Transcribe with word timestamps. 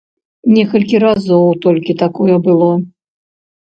Некалькі 0.55 1.03
разоў 1.05 1.45
толькі 1.69 1.99
такое 2.03 2.35
было. 2.51 2.71